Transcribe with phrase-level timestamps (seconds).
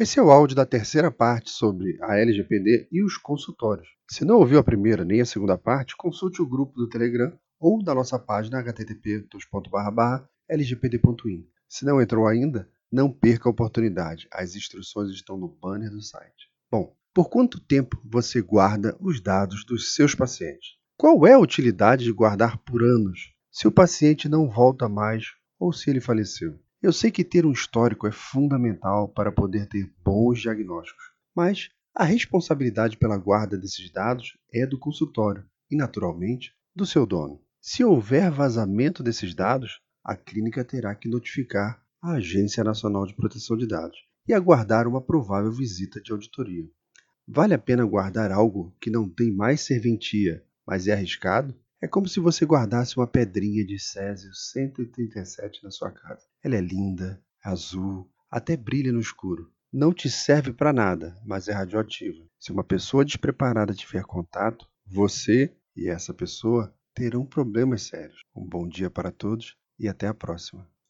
[0.00, 3.86] Esse é o áudio da terceira parte sobre a LGPD e os consultórios.
[4.10, 7.84] Se não ouviu a primeira nem a segunda parte, consulte o grupo do Telegram ou
[7.84, 11.46] da nossa página http://lgpd.in.
[11.68, 14.26] Se não entrou ainda, não perca a oportunidade.
[14.32, 16.48] As instruções estão no banner do site.
[16.70, 20.78] Bom, por quanto tempo você guarda os dados dos seus pacientes?
[20.96, 25.26] Qual é a utilidade de guardar por anos se o paciente não volta mais
[25.58, 26.58] ou se ele faleceu?
[26.82, 31.04] Eu sei que ter um histórico é fundamental para poder ter bons diagnósticos,
[31.36, 37.38] mas a responsabilidade pela guarda desses dados é do consultório e, naturalmente, do seu dono.
[37.60, 43.58] Se houver vazamento desses dados, a clínica terá que notificar a Agência Nacional de Proteção
[43.58, 46.66] de Dados e aguardar uma provável visita de auditoria.
[47.28, 51.54] Vale a pena guardar algo que não tem mais serventia, mas é arriscado?
[51.82, 56.26] É como se você guardasse uma pedrinha de Césio 137 na sua casa.
[56.42, 59.50] Ela é linda, azul, até brilha no escuro.
[59.72, 62.22] Não te serve para nada, mas é radioativa.
[62.38, 68.20] Se uma pessoa despreparada tiver contato, você e essa pessoa terão problemas sérios.
[68.36, 70.68] Um bom dia para todos e até a próxima.